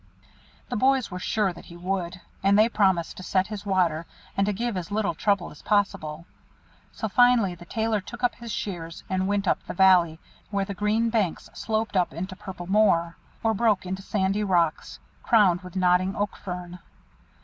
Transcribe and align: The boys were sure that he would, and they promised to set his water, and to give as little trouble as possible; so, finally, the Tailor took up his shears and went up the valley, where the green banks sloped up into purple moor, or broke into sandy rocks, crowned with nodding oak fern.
The 0.69 0.75
boys 0.75 1.11
were 1.11 1.19
sure 1.19 1.53
that 1.53 1.65
he 1.65 1.77
would, 1.77 2.21
and 2.41 2.57
they 2.57 2.67
promised 2.67 3.17
to 3.17 3.21
set 3.21 3.45
his 3.45 3.67
water, 3.67 4.07
and 4.35 4.47
to 4.47 4.51
give 4.51 4.75
as 4.75 4.89
little 4.89 5.13
trouble 5.13 5.51
as 5.51 5.61
possible; 5.61 6.25
so, 6.91 7.07
finally, 7.07 7.53
the 7.53 7.65
Tailor 7.65 8.01
took 8.01 8.23
up 8.23 8.33
his 8.33 8.51
shears 8.51 9.03
and 9.11 9.27
went 9.27 9.47
up 9.47 9.63
the 9.67 9.75
valley, 9.75 10.19
where 10.49 10.65
the 10.65 10.73
green 10.73 11.11
banks 11.11 11.51
sloped 11.53 11.95
up 11.95 12.13
into 12.13 12.35
purple 12.35 12.65
moor, 12.65 13.15
or 13.43 13.53
broke 13.53 13.85
into 13.85 14.01
sandy 14.01 14.43
rocks, 14.43 14.97
crowned 15.21 15.61
with 15.61 15.75
nodding 15.75 16.15
oak 16.15 16.35
fern. 16.35 16.79